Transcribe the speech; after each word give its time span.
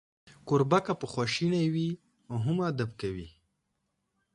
کوربه 0.47 0.79
که 0.85 0.93
په 1.01 1.05
خواشینۍ 1.11 1.65
وي، 1.73 1.89
هم 2.45 2.57
ادب 2.69 2.89
کوي. 3.01 3.29